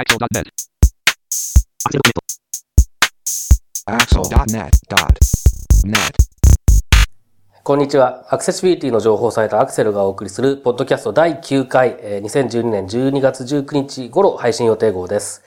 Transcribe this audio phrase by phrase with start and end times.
[0.00, 0.48] Axel.net.
[3.84, 5.92] Axel.net.net.
[7.62, 8.24] こんにちは。
[8.30, 15.42] アクセシビリティの情報サイトアクセルがお送りするポッドキャスト第9回、えー2012年12月19日頃配信予定号です。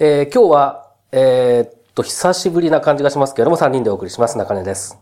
[0.00, 4.36] えー今日は、えーっと、久しぶりな感じがしますけれども、3人でお送りします。
[4.36, 4.98] 中根です。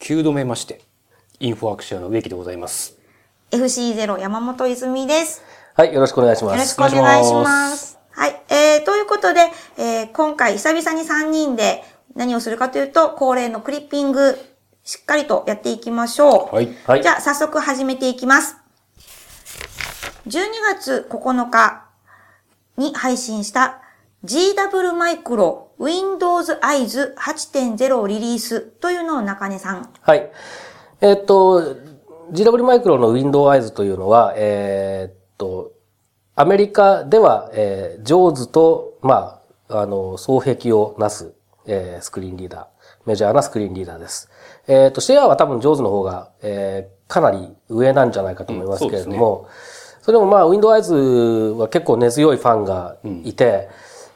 [0.00, 0.82] 9度目まして、
[1.40, 2.98] インフォアクションの植木でございます。
[3.50, 5.42] FC0 山本泉です。
[5.74, 6.52] はい、よろしくお願いします。
[6.52, 7.98] よろしくお願いします。
[8.10, 8.42] はい。
[8.50, 9.40] えー、ということで、
[9.78, 11.82] えー、今回久々に3人で
[12.14, 14.38] 何をするかというと、恒例のクリッピング、
[14.84, 16.54] しっかりとやっていきましょう。
[16.54, 16.68] はい。
[16.86, 18.58] はいじゃあ、早速始めていきます。
[20.26, 20.40] 12
[20.74, 21.86] 月9日
[22.76, 23.80] に配信した
[24.24, 29.90] GW マイクロ Windows Eyes 8.0リリースというのを中根さん。
[30.02, 30.30] はい。
[31.00, 31.76] えーっと、
[32.30, 35.72] GW マイクロの Windows Eyes というのは、えーっと、
[36.34, 41.34] アメリカでは、えー、ジョーズと、まあ、あの、双璧をなす、
[41.66, 42.66] えースクリーンリーダー。
[43.04, 44.30] メジャーなスクリーンリーダーです。
[44.66, 49.46] えーっと、シェアは多分ジョーズの方が、えーかなり上なんじゃないかと思いますけれども、
[50.00, 53.68] それでもまあ、Windows Eyes は結構根強いファンがいて、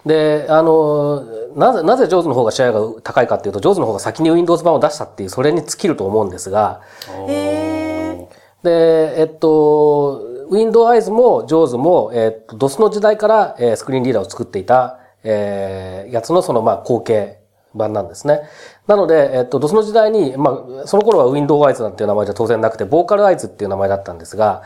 [0.07, 1.23] で、あの、
[1.57, 6.81] なぜ、なぜジョーズの方がシェアが高いかっていうと、ジョーズの方が先に Windows 版を出したっていう、それに尽きると思うんですが、
[7.29, 8.27] へ
[8.63, 17.39] で、えっと、Windows Eyes も JAWS も、えっと、DOS の時代から、えースクリーンリーダーを作っていた、えーやつのその、まあ、後継
[17.75, 18.43] 版なんですね。
[18.87, 24.63] なので、えっと、DOS の時代に、まあ、その頃は Windows Eyes なんていう名前じゃ当然なくて、ボーカル Eyes っていう名前だったんですが、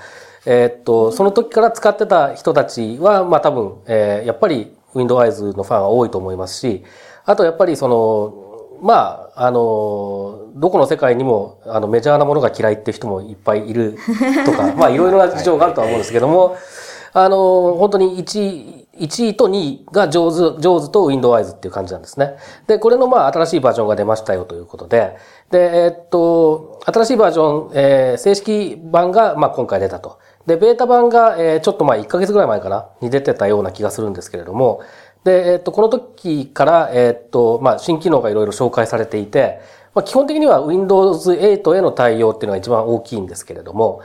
[0.47, 6.85] えっと、その時から使ってた人たちは、まあ、多分、えーやっぱり Windows Eyes のファンは多いと思いますし、
[7.25, 8.50] あとやっぱりその、
[8.83, 13.97] まあ、あの、どこの世界にも、あの、メジャーなものが嫌いって人もいっぱいいる
[14.47, 16.57] とか、まあ、いろいろな事情があるとは思うんですけども、
[17.13, 22.37] あの、本当に1位、1位と2位が上手、上手と Windows Eyes っていう感じなんですね。
[22.67, 25.17] で、これのまあ、新しいバージョンが出ましたよということで、
[25.51, 30.19] で、えっと、新しいバージョン、えー正式版が、まあ、今回出たと。
[30.47, 34.81] で、ベータ版が、えーちょっとまあ、1ヶ月ぐらい前かな、に出てたような気がするんですけれども、
[35.25, 39.61] で、えっと、この時から、えっと、まあ、新機能がいろいろ紹介されていて、
[39.95, 44.03] まあ、基本的には Windows 8への対応っていうのが一番大きいんですけれども、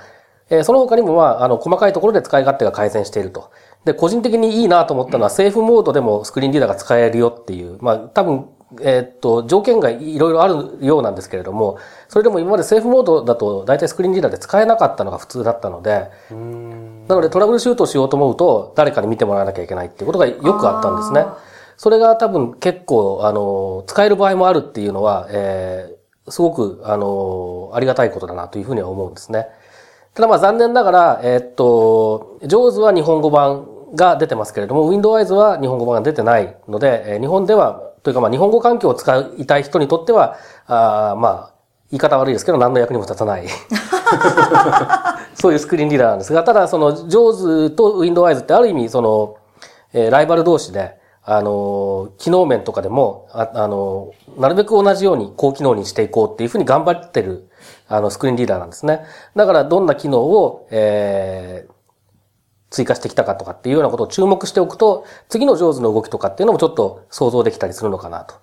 [0.49, 3.51] えーその他にも、まあ、あの、細かいところで使い勝手が改善していると。
[3.83, 8.49] で、個人的にいいなと思ったのは、 セーフモードでもスクリーンリーダーが使えるよっていう、まあ、多分、
[8.81, 11.77] えーっと、条件がいろいろあるようなんですけれども、
[12.07, 21.25] それでも今までセーフモードだと大体スクリーンリーダーで使えなかったのが普通だったので、なのでトラブルシュートをしようと思うと、誰かに見てもらわなきゃいけないっていうことがよくあったんですね。
[21.77, 25.95] それが多分結構、あの、使える場合もあるっていうのは、えー
[26.27, 29.47] すごく、あの、ありがたいことだなというふうには思うんですね。
[30.15, 41.53] ただまあ残念ながら、えーっと、JAWS は日本語版が出てますけれども、Windows は日本語版が出てないので、えー日本では、というかまあ日本語環境を使いたい人にとっては、あーまあ、
[41.89, 43.47] 言い方悪いですけど何の役にも立たない。
[45.33, 49.37] そういうスクリーンリーダーなんですが、ただその JAWS と Windows Eyes ってある意味その、
[49.91, 57.49] えーライバル同士で、あのー機能面とかでも、あ、あのーなるべく同じように高機能にしていこうっていうふうに頑張ってる、
[57.87, 59.03] あの、スクリーンリーダーなんですね。
[59.35, 61.74] だからどんな機能を、えー
[62.75, 68.37] 追加してきたかとかっていうようなことを注目しておくと、次の上手の動きとかっていうのもちょっと想像できたりするのかなとい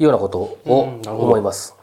[0.00, 1.76] うようなことを思います。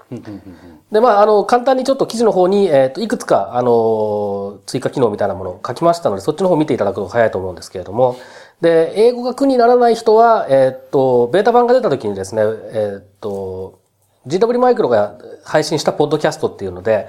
[0.91, 8.17] で、まあ、あの、簡単にちょっと記事の方に、えっ、と、いくつか、あの、追加機能みたいなものを書きましたので、そっちの方を見ていただくと早いと思うんですけれども、
[8.59, 12.41] で、英語が苦にならない人は、えっ、と、ベータ版が出た時にですね、
[12.73, 13.79] えっ、と、
[14.27, 17.07] GW マイクロが配信したポッドキャストっていうので、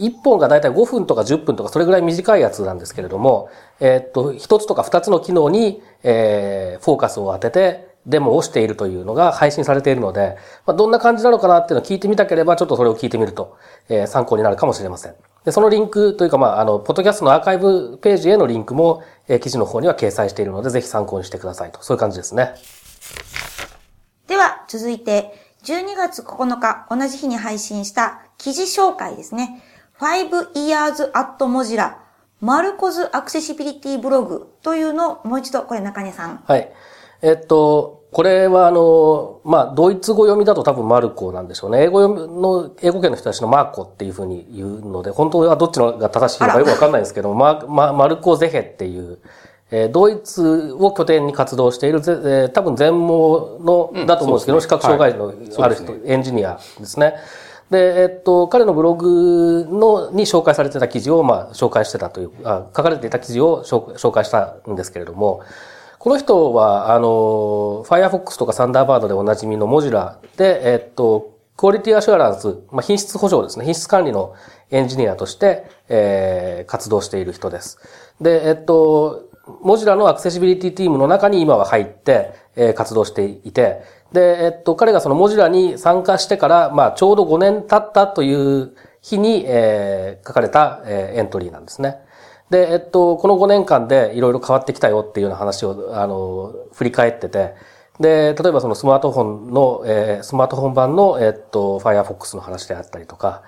[0.00, 3.50] 1本がだいたい5分とか10分とかそれぐらい短いやつなんですけれども、
[3.80, 10.36] えっと、1つとか2つの機能に、えーフォーカスを当ててデモをしているというのが配信されているので、
[10.66, 13.58] まあ、どんな感じなのかなっていうのを聞いてみたければ、ちょっとそれを聞いてみると、
[13.88, 15.14] えー参考になるかもしれません。
[15.44, 21.82] で、そのリンクというか、まあ、あの、ポッドキャストのアーカイブページへのリンクも、えー記事の方には掲載しているので、ぜひ参考にしてくださいと。
[21.82, 22.54] そういう感じですね。
[24.26, 25.34] では、続いて、
[25.64, 29.62] 12月9日、同じ日に配信した記事紹介ですね。
[30.00, 31.96] 5 years at Mozilla
[32.40, 36.42] マルコズアクセシビリティブログというのをもう一度、これ中根さん。
[36.46, 36.72] はい。
[37.20, 41.82] えっと、これはあの、まあ、ドイツ語読みだと多分マルコなんでしょうね。
[41.82, 49.18] 英語読みの、英語圏の人たちのマーコっていうふうに言うので、本当はどっちのが正しいのかよくわかんないんですけど、マママルコ・ゼヘっていう、
[49.70, 55.28] えードイツを拠点に活動しているぜ、えー多分全盲の、だと思うんですけど、うですね覚障害の
[55.62, 57.16] ある人、そうエンジニアですね。
[57.70, 65.42] で、えっと、彼のブログの、に紹介されてた記事を、まあ、紹介してたという、あ書かれていた記事を紹介したんですけれども、
[65.98, 73.66] この人は、あの、Firefox とかサンダーバードでおなじみのモジュラで、えっと、クオリティアシュアランス、まあ、品質保証ですね。
[73.66, 74.34] 品質管理の
[74.70, 77.78] エンジニアとして、えー、活動している人です。
[78.20, 79.28] で、えっと、
[79.62, 91.98] モジュラのアクセシビリティチームの中に今は入って、えー、活動していて、で、えっと、彼がそのモジュラに参加してから、まあ、ちょうど5年経ったという日に、えー、書かれた、えー、エントリーなんですね。
[92.50, 97.54] で、えっと、この5年間でいろいろ変わってきたよっていうような話を、あの、振り返ってて、
[98.00, 103.42] で、例えばそのスマートフォンの、えー、スマートフォン版の、えっと、Firefox の話であったりとか、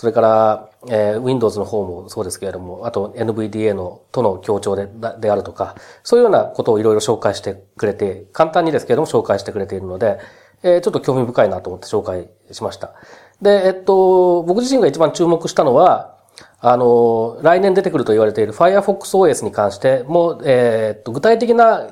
[0.00, 4.88] それから、えー、Windows の方もそうですけれども、あと NVDA のとの協調で
[5.20, 10.18] であるとか、そういうようなことをいろいろ紹介してくれて、簡単にですけれども紹介してくれているので、
[10.62, 12.94] えー、ちょっと興味深いなと思って紹介しました。
[13.42, 16.16] で、えっと、僕自身が一番注目したのは、
[16.60, 21.90] あの、来年出てくると言われている Firefox OS に関しても、えー、っと、具体的な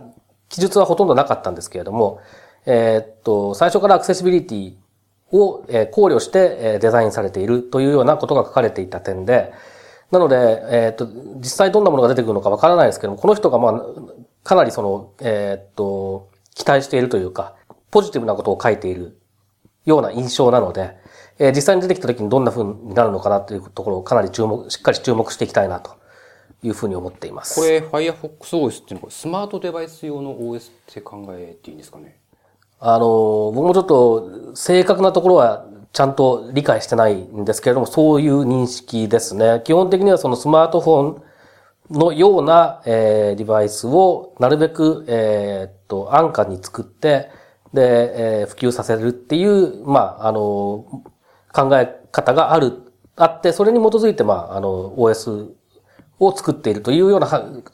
[0.49, 2.23] 記述はほとんどなかったんですけれども、
[2.65, 4.73] えー、っと、最初からアクセシビリティ
[5.31, 9.53] を考慮してデザインされているというようなことが書かれていた点で、
[10.11, 10.37] なので、
[10.71, 13.83] えっ、と、実際どんなものが出てくるのかわからないですけども、この人がまあ、
[14.43, 17.57] かなりその、えっ、と、期待しているというか、
[17.91, 19.19] ポジティブなことを書いている
[19.85, 20.97] ような印象なので、
[21.39, 25.97] えー、実際に出てきた時にどんな風になるのかなというところをかなり注目、しっかり注目していきたいなと
[26.63, 27.61] いうふうに思っています。
[27.61, 32.17] これ Firefox OS っていうのはスマートデバイス用の OS って考えていいんですかね？
[32.81, 39.63] あの、僕もちょっと正確なところはちゃんと理解してないんですけれども、そういう認識ですね。
[39.65, 41.23] 基本的にはそのスマートフォン
[41.91, 47.31] のような、えー、デバイスをなるべく、えー、っと、安価に作って、
[47.73, 50.85] で、えー、普及させるっていう、まあ、あの、
[51.53, 55.49] 考え方がある、あって、それに基づいて、まあ、あの、OS
[56.21, 57.29] を作っているというような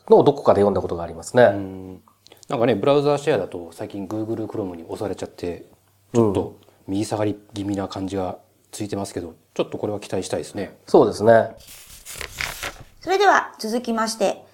[0.08, 2.00] のをどこかで読んだことがありますね。
[2.48, 5.64] なんかね、ブラウザーシェアだと最近 Google Chrome に押されちゃって、
[6.12, 8.38] ちょっと右下がり気味な感じが
[8.70, 10.76] ついてますけど、ちょっとこれは期待したいですね。
[10.86, 11.56] そうですね。
[13.00, 14.44] それでは続きまして、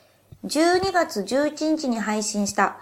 [0.45, 2.79] 12月11日に配信した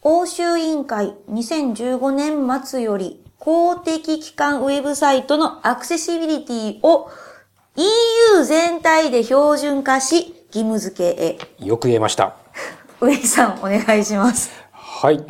[0.00, 7.10] 欧州委員会2015年末より公的機関ウェブサイトのアクセシビリティを
[7.76, 11.38] EU 全体で標準化し義務付けへ。
[11.64, 12.41] よく言えました。
[13.02, 14.52] 上木さん、お願いします。
[14.70, 15.24] はい。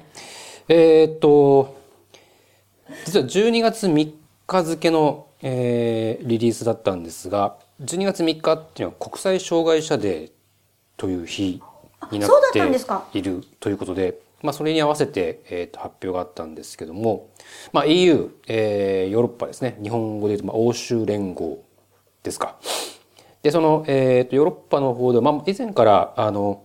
[0.68, 1.74] えー、っと、
[3.06, 4.12] 実は12月3
[4.46, 10.32] 日付の、えー、リリースだったんですが、12月3日っていうのは国際障害者デー
[10.98, 11.62] という日
[12.10, 17.30] になっているということで、まあ、それに合わせて、えー、と発表があったんですけども、
[17.72, 21.64] まあ、EU、えー、ヨーロッパですね日本語で言うと、まあ、欧州連合
[22.22, 22.56] ですか。
[23.42, 26.64] でその、えー、とヨーロッパの方で、まあ、以前からあの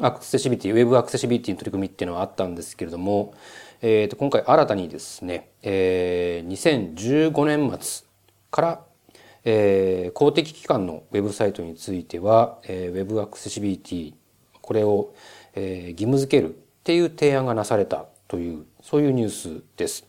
[0.00, 3.34] アクセシビティ、ウェブアクセシビリティの取り組みっていうのはあったんですけれども、
[3.80, 8.06] えー、と今回新たにですね、えー、2015年末
[8.50, 8.84] から、
[9.44, 14.14] えー、公的機関のウェブサイトについては、えー、ウェブアクセシビリティ、
[14.60, 15.14] これを、
[15.54, 20.04] えー、義務付けるっていう提案がなされたという、そういうニュースです。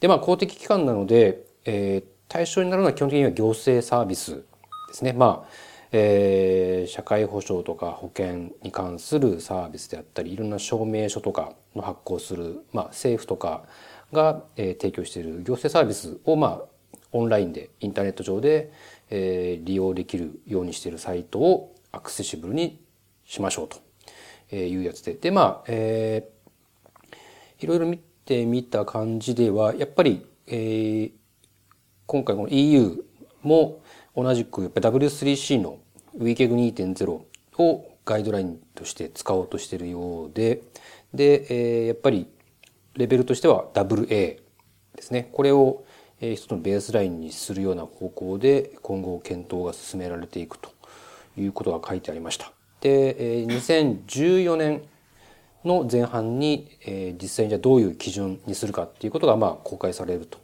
[0.00, 4.42] で、まあ公的機関なので、えー、対象になるのは基本的には行政サービスで
[4.94, 5.12] すね。
[5.12, 13.64] まあえー、社会保障とか保険に関するサービスであったりいろんな証明書とかの発行する、まあ、政府とか
[14.12, 18.72] が、えー、提供している行政サービスを、まあ、オンラインでインターネット上で、
[19.10, 22.82] えー、利用できるようにしているサイトをアクセシブルに
[23.24, 25.14] しましょうというやつで。
[25.14, 31.12] で、まあ、えー、いろいろ見てみた感じでは、やっぱり、えー、
[32.06, 33.04] 今回この EU
[33.42, 33.80] も
[34.18, 35.78] 同じくやっぱ W3C の
[36.18, 37.22] WCAG2.0
[37.58, 40.62] をガイドラインとして使おうとしているようで、
[41.14, 42.26] で、えー、やっぱり
[42.96, 44.42] レベルとしては WA で
[45.02, 45.28] すね。
[45.32, 45.84] これを、
[46.20, 50.70] 一つのベースラインにするような方向で今後検討が進められていくと
[51.36, 52.50] いうことが書いてありました。
[52.80, 54.82] で、2014年
[55.64, 56.68] の前半に、
[57.22, 60.38] 実際にじゃどういう基準にするかっていうことがまあ公開されると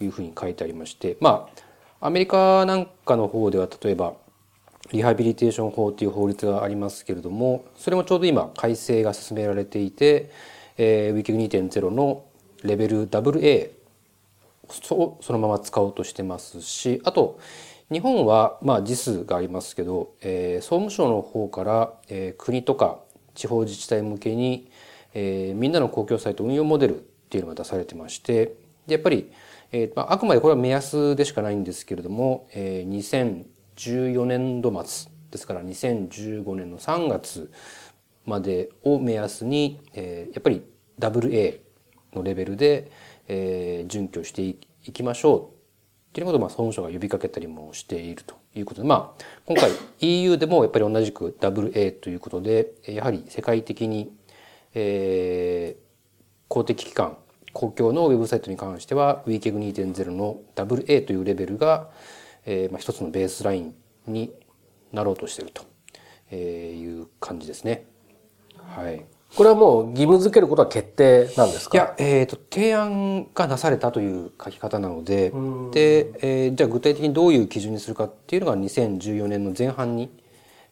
[0.00, 1.65] いうふうに書いてありまして、まあ
[2.00, 4.14] アメリカなんかの方では例えば
[4.92, 10.30] リハビリテーション法という法律がありますけれどもそれもちょうど今改正が進められていて、
[10.76, 12.24] えー、w i k i 2.0の
[12.62, 13.70] レベル WA
[14.90, 17.38] をそのまま使おうとしてますしあと
[17.90, 22.98] 日本はまあ JIS がありますけど、えー、総務省の方から、えー、国とか
[23.34, 24.70] 地方自治体向けに、
[25.14, 26.98] えー、みんなの公共サイト運用モデルっ
[27.30, 28.54] ていうのが出されてまして
[28.88, 29.30] やっぱり
[29.72, 33.36] えーまあ、あくまでこれは目安でしかないんですけれども、えー、
[33.76, 37.50] 2014年度末ですから2015年の3月
[38.24, 40.62] までを目安に、えーやっぱり
[40.98, 41.60] AA
[42.14, 42.90] のレベルで、
[43.28, 44.56] えー準拠してい
[44.92, 45.48] きましょうっ
[46.12, 49.70] ていうことをまあ総務省が呼びかけたりもしているということで、まあ、今回
[50.00, 54.12] EU でもやっぱり同じく AA ということで、やはり世界的に、
[54.74, 55.86] えー
[56.48, 57.16] 公的機関、
[57.56, 61.88] 公共のウェブサイトに関しては WCAG 2.0の AA というレベルが、
[62.44, 63.74] えーまあ、一つのベースライン
[64.06, 64.30] に
[64.92, 65.62] なろうとしていると
[66.30, 67.86] えーいう感じですね。
[68.58, 69.06] はい。
[69.34, 71.78] これはもう義務付けることは決定なんですか？
[71.78, 75.30] いや、えっ、と、提案がなされたという書き方なので、
[75.72, 80.10] で、えーじゃあ具体的にどういう基準にするかっていうのが2014年の前半に、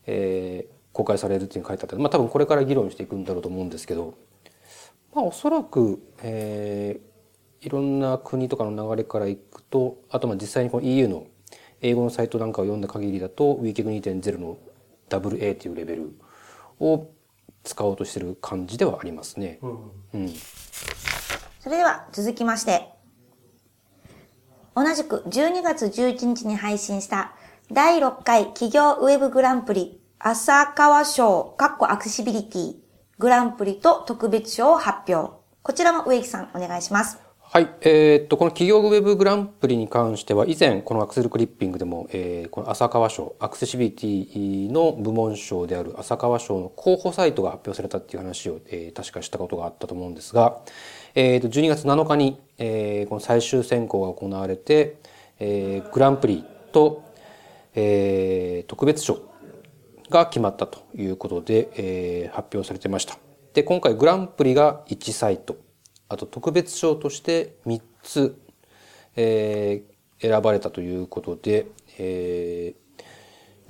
[0.07, 4.15] えー公開されるっていう書いてあって、まあ多分これから議論していくんだろうと思うんですけど、
[5.15, 7.15] まあおそらく、えー
[7.65, 11.27] いろんな国とかの流れからいくと、あとまあ実際にこの EU の
[11.81, 14.59] 英語のサイトなんかを読んだ限りだと、WCAG 2.0の
[15.09, 16.15] AA というレベル
[16.79, 17.09] を
[17.63, 19.61] 使おうとしてる感じではありますね。
[19.63, 20.29] うん
[21.59, 22.91] それでは続きまして、
[24.77, 27.33] 同じく12月11日に配信した
[27.73, 32.84] 第6回企業ウェブグランプリ浅川賞、カッコアクセシビリティ、
[33.19, 35.35] グランプリと特別賞を発表。
[35.63, 37.19] こちらも植木さんお願いします。
[37.41, 37.73] はい。
[37.83, 50.59] えーっと、この企業ウェブグランプリに関しては、以前、このアクセルクリッピングでも、えーこの浅川賞、アクセシビリティの部門賞である浅川賞の候補サイトが発表されたっていう話を、えー確かしたことがあったと思うんですが、
[51.15, 54.97] えーっと、12月7日に、えーこの最終選考が行われて、
[55.39, 57.05] えーグランプリと、
[57.77, 59.21] えー特別賞
[60.15, 63.19] が決まったということで、えー発表されてました。
[63.53, 65.57] で、今回グランプリが1サイト、
[66.09, 68.39] あと特別賞として3つ、
[69.17, 71.67] えー選ばれたということで、
[71.99, 72.85] えー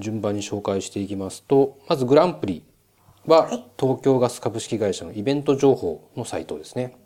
[0.00, 2.64] 順番に紹介していきますと、まずグランプリ
[3.26, 3.48] は
[3.78, 6.96] 東京ガス株式会社のイベント情報のサイトですね。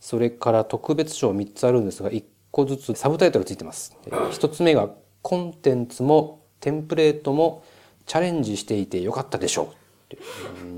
[0.00, 3.96] それから特別賞3つあるんですが、1個ずつサブタイトルついてます。
[4.06, 4.90] 1つ目が
[5.22, 7.64] コンテンツもテンプレートも
[8.06, 9.84] チャレンジしていてよかったでしょう。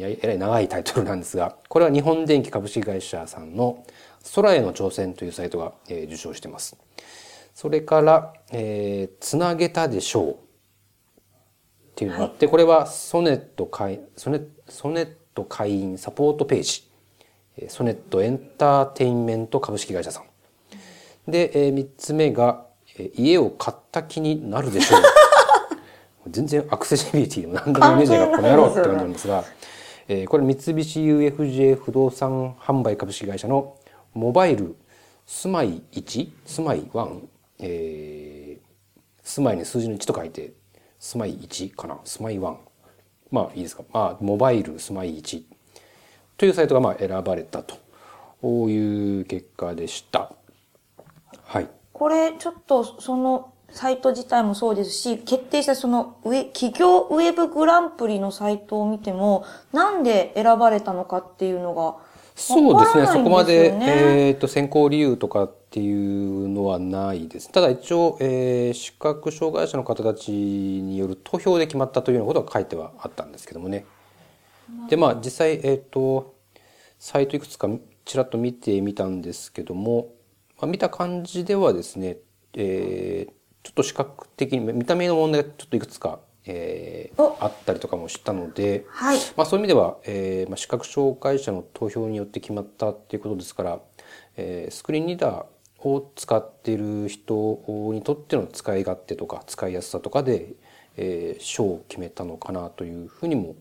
[0.00, 3.85] えらい長いタイトルなんですが、これは日本電機株式会社さんの
[4.35, 6.76] 空への挑戦というサイトが、え受賞してます。
[7.54, 10.37] それから、えーつなげたでしょうっ
[11.95, 21.30] ていうのがあって、これはソネット会ソネソネット会員サポートページ、ソネットエンターテインメント株式会社さん。
[21.30, 22.66] で、え3つ目が、
[22.99, 25.02] え家を買った気になるでしょう。
[26.30, 29.45] 全然アクセシビリティでも何でもねえじゃねえかこの野郎って感じなんですが、
[30.09, 33.76] えーこれ三菱 UFJ 不動産販売株式会社の
[34.14, 34.76] モバイル
[35.26, 37.21] 住まい1住まい1、
[37.61, 38.66] えー
[39.23, 40.52] 住まいに数字の1と書いて
[41.00, 41.99] 住まい1かな？
[42.04, 42.56] 住まい1
[43.33, 43.83] まあいいですか？
[43.92, 45.42] まあモバイル住まい1
[46.37, 47.76] というサイトがまあ選ばれたと
[48.68, 50.33] いう結果でした。
[51.42, 51.68] はい。
[51.92, 61.96] これちょっとそのサイト自体もそうですし、決定したそのウェ企業ウェブグランプリのサイトを見ても、なんで選ばれたのかっていうのが
[62.37, 63.06] そうですね。
[63.06, 67.50] そこまで、えっ、と、選考理由とかっていうのはないです。
[67.50, 73.87] ただ一応、えー視覚障害者の方たちによる投票で決まったというようなことが書いてはあったんですけどもね。
[74.90, 76.35] で、まあ実際、えっ、と、
[76.99, 77.68] サイトいくつか
[78.04, 80.08] ちらっと見てみたんですけども、
[80.61, 82.18] まあ、見た感じではですね、
[82.52, 83.36] えー
[83.66, 89.18] ちょっと視覚的に、見た目の問題がちょっといくつか、えーおあったりとかもしたので、はい。
[89.37, 93.80] まあ、そういう意味では、えーまあ、視覚障害者の投票によって決まったっていうことですから、
[94.37, 97.61] えースクリーンリーダーを使っている人
[97.92, 100.54] にとっての使い勝手とか使いやすさとかで、
[100.96, 103.56] えー賞を決めたのかなというふうにも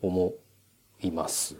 [0.00, 0.34] 思
[1.00, 1.56] います。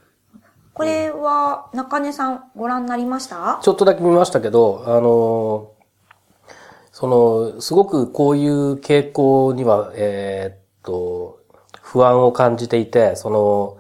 [0.73, 3.59] これは中根さんご覧になりました？
[3.61, 5.73] ちょっとだけ見ましたけど、あの、
[6.93, 11.41] その、すごくこういう傾向には、えーっと、
[11.81, 13.79] 不安を感じていて、その、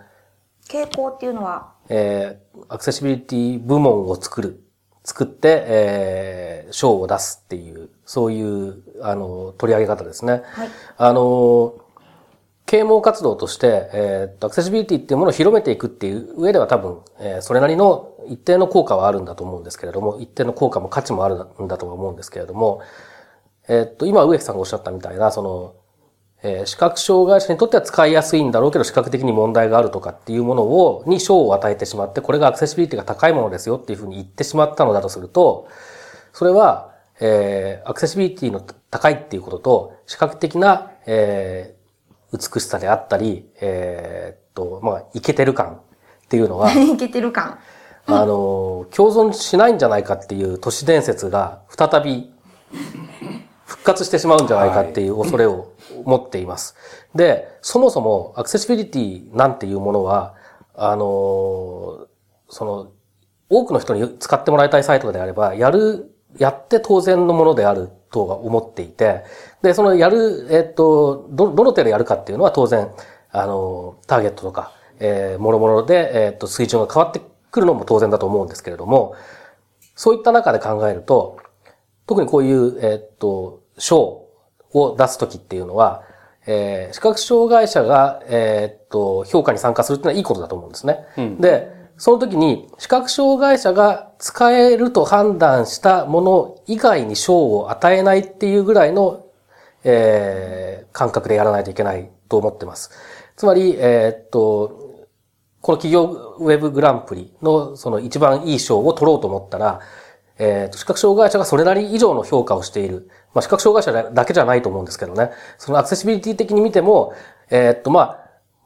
[0.69, 4.63] 傾向っていうのは、えーアクセシビリティ部門を作る、
[5.05, 10.43] 作って、えー賞を出すっていう、そういう、あの、取り上げ方ですね。
[10.53, 10.69] はい。
[10.97, 11.75] あの、
[12.73, 22.81] 啓蒙活動として、えーっと、アクセシビリティっていうものを広めていくっていう上では多分、えーそれなりの一定の効果はあるんだと思うんですけれども、一定の効果も価値もあるんだとは思うんですけれども、
[23.69, 25.75] えーっと、今植木さんがおっしゃったみたいな、その、
[26.43, 35.69] えー視覚障害者にとっては使いやすいんだろうけど、視覚的に問題があるとかっていうものを、に賞を与えてしまって、これがアクセシビリティが高いものですよっていうふうに言ってしまったのだとすると、
[36.33, 38.61] それは、えーアクセシビリティの
[38.91, 41.82] 高いっていうことと、視覚的な、えー
[42.33, 45.79] 美しさであったり、えーっと、まあ、いけてる感っ
[46.29, 47.59] ていうのは、 いけてる感。
[48.07, 52.33] あの、共存しないんじゃないかっていう都市伝説が再び
[53.65, 55.73] 復活してしまうんじゃないかっていう恐れを
[56.05, 56.75] 持っています。
[57.15, 60.35] で、そもそもアクセシビリティなんていうものは、
[60.75, 62.07] あの、
[62.49, 62.89] その、
[63.49, 69.25] 多くの人に使ってもらいたいサイトであれば、やる、やって当然のものであるとは思っていて、
[69.63, 72.91] で、そのやる、えっと、ど、どの程度やるかっていうのは当然、
[73.31, 77.21] あの、ターゲットとか、えー、もろもろで、えっと、水準が変わって
[77.51, 79.15] くるのも当然だと思うんですけれども、
[79.95, 81.39] そういった中で考えると、
[82.07, 84.27] 特にこういう、えっと、賞
[84.73, 86.03] を出すときっていうのは、
[86.47, 91.05] えー、視覚障害者が、えー、っと、評価に参加するっていうのはいいことだと思うんですね。
[91.17, 99.25] うん、で、その時に、視覚障害者が使えると判断したもの以外に賞を与えないっていうぐらいの、
[99.85, 102.91] えー、感覚でやらないといけないと思ってます。
[103.37, 105.07] つまり、えー、っと、
[105.61, 106.03] この企業
[106.41, 109.79] ウェブグランプリのその一番いい賞を取ろうと思ったら、
[110.39, 113.11] えー、視覚障害者がそれなり以上の評価をしている。
[113.33, 115.31] まあ、視覚障害者だけじゃないと思うんですけどね。
[115.57, 117.15] そのアクセシビリティ的に見ても、
[117.49, 118.01] えー、っと、ま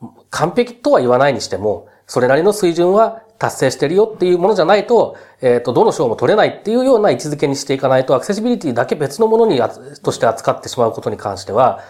[0.01, 9.61] あ、完璧とは言わないにしても、それなりの水準は達成してるよっていうものじゃないと、えっ、と、どの賞も取れないっていうような位置づけにしていかないと、アクセシビリティだけ別のものに
[10.03, 11.81] として扱ってしまうことに関しては、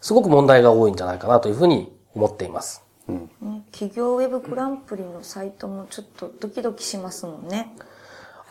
[0.00, 2.82] すごく問題が多いんじゃないかなというふうに思っています。
[3.08, 3.30] うん、
[3.70, 7.72] 企業ウェブグランプリのサイトもちょっとドキドキしますもんね。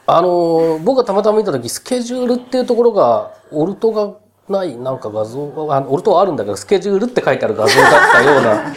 [0.08, 4.14] あの、僕がたまたま見たとき、スケジュールっていうところが、オルトが
[4.48, 8.76] ないなんか画像が、オルトはあるんだけど、スケジュールって書いてある画像だったような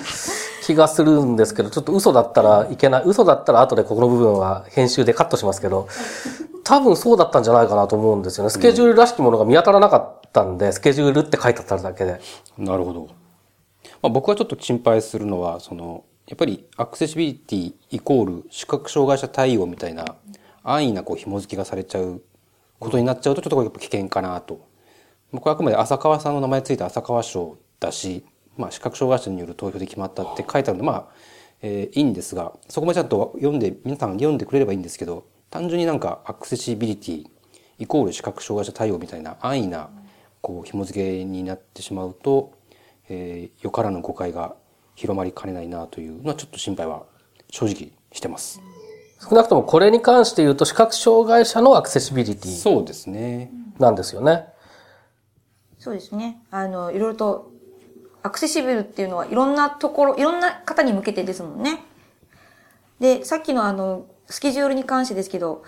[0.68, 3.02] 気がするんですけど、ちょっと嘘だったらいけない。
[3.06, 5.88] 嘘だったら後でここの部分は編集でカットしますけど、
[6.62, 8.50] 多分そうだったんじゃないかなと思うんですよね。
[8.50, 12.20] スケジュールらしきものが見当たらなかったんで、スケジュールって書いてあっただけで。
[12.58, 13.08] なるほど。
[14.02, 20.04] まあ、僕はちょっと心配するのは、その、やっぱりアクセシビリティイコール視覚障害者対応みたいな
[20.62, 22.20] 安易なこう紐付けがされちゃう
[22.78, 24.60] ことになっちゃうとちょっとこれやっぱ危険かなと。
[25.32, 28.24] 僕はあくまで浅川さんの名前ついた浅川賞だし、
[28.58, 31.06] まあ、視覚障害者による投票で決まったって書いてあるんで、まあ、
[31.62, 37.26] えー、いいんですが、そこまでちゃんと読んで、皆さん読んでくれればいいんですけど、単純になんかアクセシビリティ
[37.78, 39.88] イコール視覚障害者対応みたいな安易な
[40.40, 42.52] こう紐付けになってしまうと、
[43.08, 44.54] えー、よからぬ誤解が
[44.94, 47.04] 広まりかねないなというのはちょっと心配は
[47.50, 48.60] 正直してます。
[49.20, 52.56] 少なくともこれに関して言うと視覚障害者のアクセシビリティ。
[52.56, 53.50] そうですね。
[53.78, 54.46] なんですよね。
[55.78, 56.42] そうですね。
[56.50, 57.52] あの、いろいろと、
[58.28, 61.82] アクセシブルっていうのはいろんなところ、いろんな方に向けてですもんね。
[63.00, 65.62] で、さっきのあの、スケジュールに関してですけど、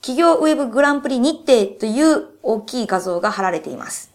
[0.00, 4.12] 企業ウェブグランプリ日程という大きい画像が貼られています。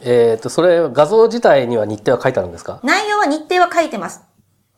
[0.00, 2.80] えっ、と、それ、画像自体には日程は書いてあるんですか？
[2.82, 4.22] 内容は日程は書いてます。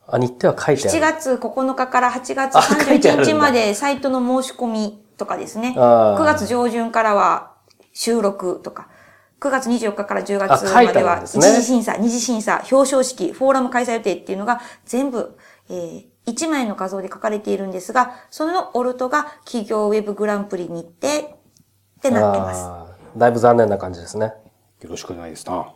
[0.05, 0.97] あ、日程は書いてある。
[0.97, 5.73] 7月9日から8月31日までサイトの申し込みとかですね。
[5.77, 7.53] 9月上旬からは
[7.93, 8.89] 収録とか。
[9.39, 15.37] 9月24日から10月までは、一次審査、二次審査、表彰式、フォーラム開催予定っていうのが全部、
[15.69, 23.17] えー、1枚の画像で書かれているんですが、そのオルトが企業ウェブグランプリにてってなってます。
[23.17, 24.33] だいぶ残念な感じですね。
[24.81, 25.73] よろしくないですな。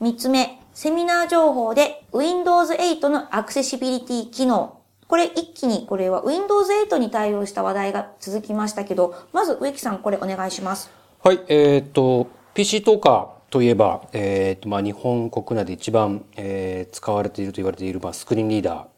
[0.00, 4.80] 3つ目、セミナー情報で Windows 8のアクセシビリティ機能。
[5.06, 10.90] これ一気にこれは Windows 8に対応した話題が続きましたけど、まず植木さんこれお願いします。
[11.22, 18.88] はい、えっ、と、PC トーカーといえば、えっ、と、まあ、日本国内で一番、えー、使われていると言われている、まあ、スクリーンリーダ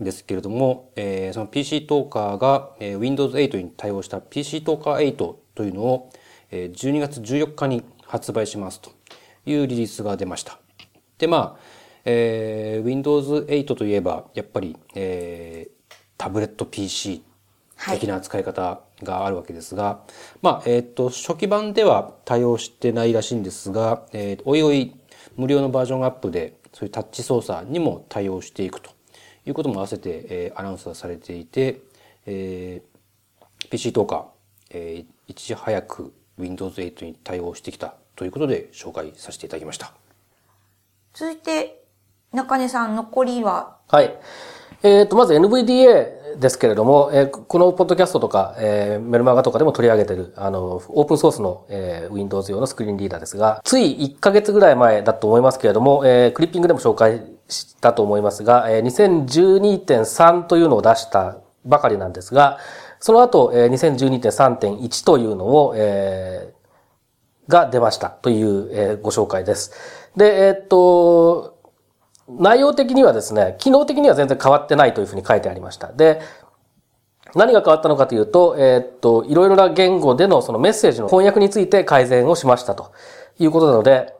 [0.00, 6.10] ーですけれども、えー、その PC トーカーが、えー、Windows 8に対応した PC トーカー8というのを、
[6.50, 8.92] えー、12月14日に発売しますと
[9.44, 10.58] いうリリースが出ました。
[11.18, 11.69] で、まあ、
[12.04, 17.22] えー、Windows 8といえば、やっぱり、えー、タブレット PC
[17.90, 24.94] 的な使い方があるわけですが、はい、まあ、えっ、ー、と、初期版では対応してないらしいんですが、えー、おいおい
[25.36, 28.90] 無料のバージョンアップで、そういうタッチ操作にも対応していくと
[29.46, 31.80] いうことも合わせて、えー、アナウンスされていて、
[32.26, 34.26] えー、PC トーカ
[34.70, 39.92] えーいち早く Windows 8に対応してきたということで紹介させていただきました。
[41.14, 41.79] 続いて、
[42.32, 44.14] 中根さん、残りは、はい。
[44.82, 62.58] えっ、と、まず NVDA ですけれども、えーこのポッドキャストとか、えーメルマガとかでも取り上げてる、あの、オープンソースの、えー Windows 用のスクリーンリーダーですが、つい1ヶ月ぐらい前だと思いますけれども、えークリッピングでも紹介したと思いますが、えー2012.3というのを出したばかりなんですが、
[63.00, 66.60] その後、えー2012.3.1というのを、えー
[67.50, 69.72] が出ましたという、えーご紹介です。
[70.16, 71.58] で、えーっと、
[72.38, 75.92] 内容的にはですね、機能的には全然変わってないというふうに書いてありました。
[75.92, 76.20] で、
[77.34, 82.92] 何が変わったのかというと、えーっと、いろいろな言語でのそのメッセージの翻訳について改善をしましたと
[83.38, 84.14] いうことなので、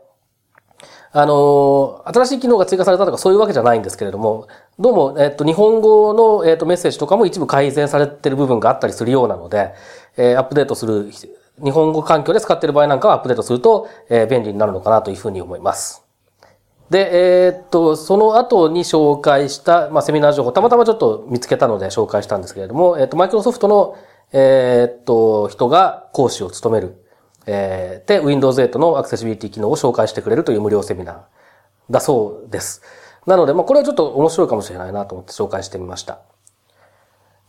[1.12, 4.46] あのー新しい機能が追加されたとかそういうわけじゃないんですけれども、
[4.78, 9.74] どうも、えーっと、日本語の、えーっと、メッセージとかも一部改善されてる部分があったりするようなので、
[10.16, 11.10] えアップデートする、
[11.62, 15.99] 日本語環境で使っている場合なんかはアップデートすると、え便利になるのかなというふうに思います。
[16.90, 23.96] で、えーっと、その後に紹介した、まあ、セミナー情報、たまたまちょっと見つけたので紹介したんですけれども、えーっと、マイクロソフトの、
[24.32, 26.96] えーっと、人が講師を務める、
[27.46, 31.18] えーで、Windows 8のアクセシビリティ機能を紹介してくれるという無料セミナー
[31.90, 32.82] だそうです。
[33.24, 36.20] なので、まあ、これはちょっと面白いかもしれないなと思って紹介してみました。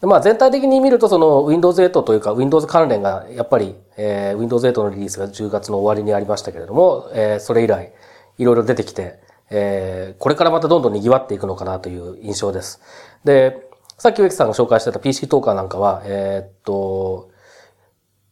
[0.02, 7.94] まあ全体的に見るとその Windows 8というか Windows 関連がやっぱり、えー Windows 8のリリースが10月の終わりにありましたけれども、えーそれ以来
[8.40, 9.20] いろいろ出てきて、
[9.52, 12.82] えーこれからまたどんどん賑わっていくのかなという印象です。
[13.24, 17.30] で、さっき植木さんが紹介してた PC トーカーなんかは、えーっと、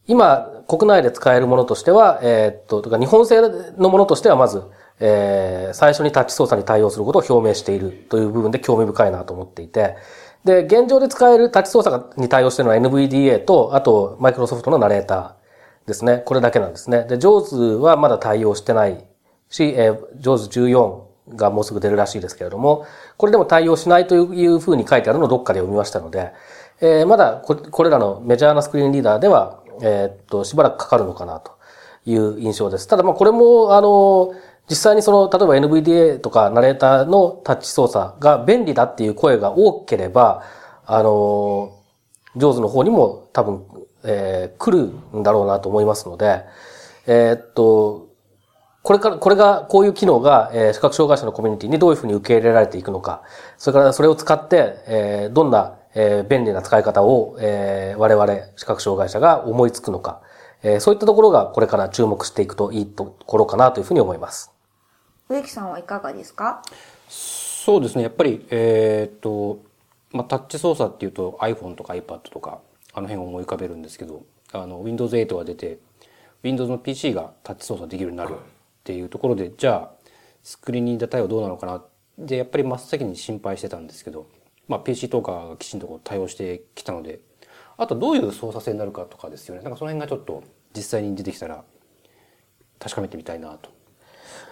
[0.06, 3.40] 今、国内で使えるものとしては、えーっと、とか日本製
[3.76, 4.64] のものとしてはまず、
[4.98, 9.96] えー最初にタッチ操作に対応することを表明しているという部分で興味深いなと思っていて、
[10.44, 16.22] で、現状で使えるタッチ操作に対応しているのは NVDA と、あと、マイクロソフトのナレーターですね。
[16.24, 17.04] これだけなんですね。
[17.04, 19.04] で、JAWS はまだ対応してない
[19.50, 26.32] し、えー、JAWS14 がもうすぐ出るらしいですけれども、これでも対応しないというふうに書いてあるのをどっかで読みましたので、
[26.80, 31.52] えーまだここれらのメジャーなスクリーンリーダーでは、えっと、しばらくかかるのかなと
[32.06, 32.88] いう印象です。
[32.88, 34.32] ただ、まあ、これも、あの、
[34.68, 40.42] 実際にその、例えば NVDA とかナレーターのタッチ操作が便利だっていう声が多ければ、
[40.86, 41.76] あの、
[42.36, 43.64] 上手の方にも多分、
[44.04, 46.44] えー来るんだろうなと思いますので、
[47.06, 48.09] えーっと、
[48.82, 53.22] これから、これが、こういう機能が、えー視覚障害者のコミュニティにどういうふうに受け入れられていくのか、
[53.58, 60.22] それからそれを使って、えーどんな、えー便利な使い方を、えー我々視覚障害者が思いつくのか、
[60.62, 64.50] えーそういったところがこれから注目していくといいところかなというふうに思います。
[65.28, 66.62] 植木さんはいかがですか？
[67.08, 68.02] そうですね。
[68.02, 69.58] やっぱり、えーっと、
[70.12, 72.60] まあ、タッチ操作っていうと iPhone とか iPad とか、
[72.94, 75.78] あの辺を思い浮かべるんですけど、あの、Windows 8が出て、
[76.42, 78.34] Windows の PC がタッチ操作できるようになる
[78.80, 80.00] っていうところで、じゃあ、
[80.42, 81.84] スクリーニンリーダー対応どうなのかな？
[82.18, 84.26] で、やっぱり真っ先に心配してたんですけど、
[84.68, 87.20] まあ、PC トーカーがきちんとこう対応してきたので、
[87.76, 89.62] あとどういう操作性になるかとかですよね。
[89.62, 90.42] なんかその辺がちょっと
[90.74, 91.64] 実際に出てきたら
[92.78, 93.70] 確かめてみたいなと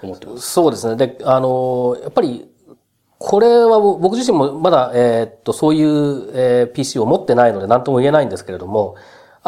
[0.03, 0.51] 思ってます。
[0.51, 0.97] そうですね。
[0.97, 2.51] で、あの、やっぱり、
[3.19, 8.95] これは僕自身もまだ、えーっと、そういう、えー PC を持ってないので何とも言えないんですけれども、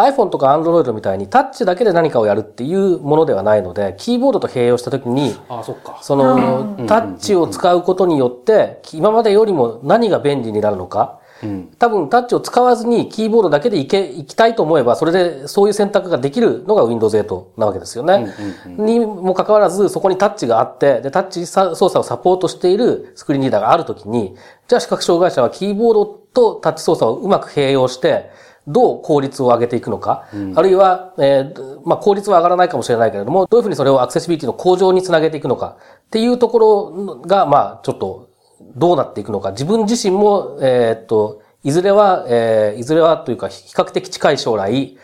[0.02, 5.98] iPhone とか Android みたいにタッチだけで何かをやるっていうものではないので、キーボードと併用したときに、ああ、そっか。
[6.02, 11.74] その、タッチを使うことによって、今までよりも何が便利になるのか、うん。
[11.78, 18.34] 多分タッチを使わずにキーボードだけでいけ、いきたいと思えば、それでそういう選択ができるのが Windows 8なわけですよね。
[18.66, 24.34] にもかかわらず、そこにタッチがあって、で、タッチ操作をサポートしているスクリーンリーダーがあるときに、
[24.68, 28.30] じゃあ視覚障害者はキーボードとタッチ操作をうまく併用して、
[28.66, 38.30] どう効率を上げていくのか、あるいは、えーまあ、効率は上がらないかもしれないけれども、どういうふうにそれをアクセシビリティの向上につなげていくのかっていうところが、まあ、ちょっと
[38.76, 44.96] どうなっていくのか、自分自身も、えーっと、いずれは、えーいずれはというか、比較的近い将来、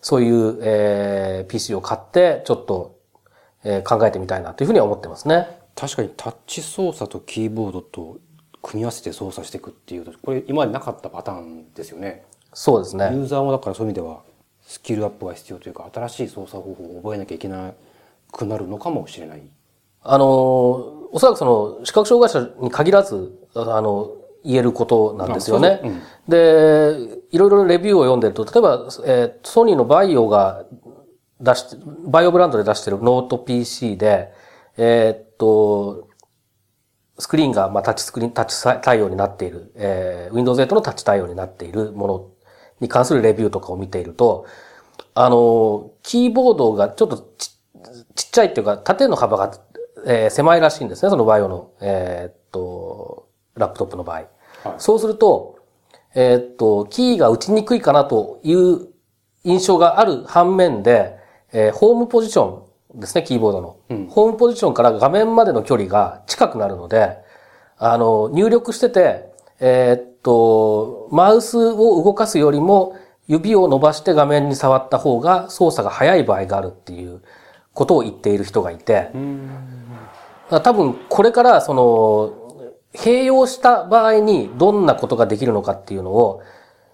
[0.00, 2.96] そういう、えー PC を買って、ちょっと、
[3.64, 5.46] えー考えてみたいなというふうには思ってますね。
[5.74, 8.18] 確かにタッチ操作とキーボードと
[8.62, 12.24] 組み合わせて操作していくっていうと、これ今までなかったパターンですよね。
[12.52, 13.10] そうですね。
[13.12, 14.22] ユーザーもだからそういう意味では
[14.62, 17.72] スキルアップが必要というか、新しい操作方法を覚えなきゃいけな
[18.30, 19.42] くなるのかもしれない。
[20.02, 24.12] あの、おそらくその、視覚障害者に限らず、あの、
[24.44, 25.68] 言えることなんですよね。
[25.68, 30.64] あそううんで、いろいろレビューを読んでると、例えば、えーソニーの VAIO が
[31.40, 34.32] 出して、 VAIO ブランドで出してるノート PC で、
[34.76, 36.08] えーっと、
[37.18, 42.31] スクリーンが、まあ、タッチスクリーン、タッチ対応になっている、えー Windows 8のタッチ対応になっているもの
[42.82, 44.44] に関するレビューとかを見ていると、
[45.14, 47.52] あの、キーボードがちょっとち
[48.14, 49.52] ちっちゃいっていうか、縦の幅が、
[50.06, 54.24] えー狭いらしいんですね、その VAIO の、えーっと、ラップトップの場合。
[54.78, 55.56] そうすると、
[56.14, 58.88] えーっと、キーが打ちにくいかなという
[59.44, 61.16] 印象がある反面で、
[61.52, 62.62] えーホームポジショ
[62.96, 63.76] ンですね、キーボードの。
[64.10, 67.16] ホームポジションから画面までの距離が近くなるので、
[67.78, 77.22] あの、入力してて、えーっと、マウスを動かすよりも指を伸ばして画面に触った方が操作が早い場合があるっていう
[77.74, 79.10] ことを言っている人がいて、
[80.50, 82.38] 多分これからその、
[82.94, 86.42] 併用した場合にどんなことができるのかっていうのを、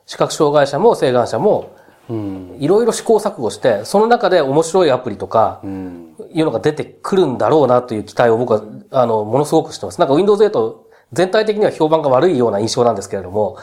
[0.07, 1.77] 視覚障害者も請願者も
[2.09, 2.57] うん。
[2.59, 6.15] いろいろ試行錯誤して、その中で面白いアプリとか、うん。
[6.33, 10.01] いうのが出てくるんだろうなという期待を僕は、あの、ものすごくしてます。
[10.01, 13.57] なんか Windows 8全体的には評判が悪いような印象なんですけれども、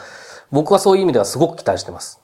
[0.50, 2.20] 僕はそういう意味ではすごく期待してます。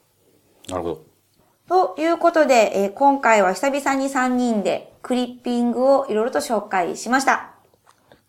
[0.69, 1.95] なるほど。
[1.95, 7.51] ということで、えー今回は久々に3人でクリッピングをいろいろと紹介しました。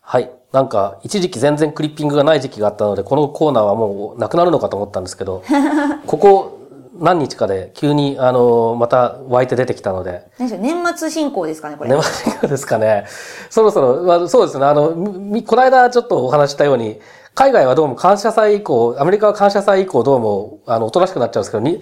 [0.00, 0.30] はい。
[0.52, 5.42] なんか、一時期全然クリッピングがない時期があったので、このコーナーはもうなくなるのかと思ったんですけど、
[6.06, 6.58] ここ
[6.96, 11.90] 何日かで急に、あの、また湧いて出てきたので、何でしょう、年末進行ですかね、これ。
[11.90, 13.06] 年末いかがですかね。
[13.50, 14.64] そろそろ、まあ、そうですね。
[14.64, 17.00] あの、みこの間ちょっとお話ししたように、
[17.34, 21.80] 海外はどうも感謝祭以降、アメリカは感謝祭以降どうも、あの、おとなしくなっちゃうんですけど、に、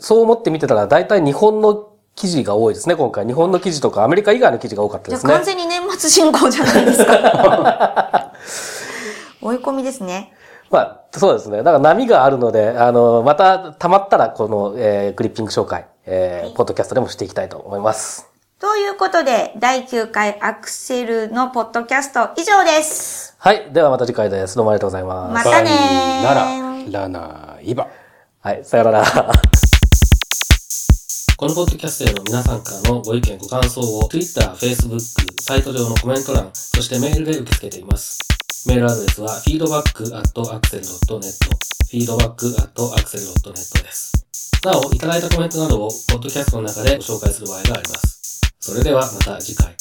[0.00, 3.26] そう思って見てたら、大体日本の記事が多いですね、今回。
[3.26, 5.46] 日本の記事とか、アメリカ以外の記事が多かったですねじゃあ完。
[5.46, 8.32] 全に年末進行じゃないですか。
[9.42, 10.32] 追い込みですね。
[10.74, 11.58] まあ、そうですね。
[11.58, 18.26] だから波があるので、あの、また溜まったら、この、えークリッピング紹介、えーポッドキャストでもしていきたいと思います。
[18.58, 23.36] ということで、第9回アクセルのポッドキャスト以上です。
[23.38, 23.70] はい。
[23.72, 24.56] ではまた次回です。
[24.56, 25.46] どうもありがとうございます。
[25.46, 26.32] またねーバ
[26.90, 27.86] イなら、ラナイバ。
[28.40, 29.04] はい、さよなら。
[31.36, 34.98] このポッドキャストへの皆さんからのご意見、ご感想を Twitter、Facebook、
[35.40, 38.18] サイト上のコメント欄、そしてメールで受け付けています。
[38.66, 41.20] メールアドレスは feedback.axel.net
[41.92, 44.12] feedback.axel.net です。
[44.64, 48.40] なお、いただいたコメントなどをポッドキャストの中でご紹介する場合があります。
[48.60, 49.76] それではまた次回。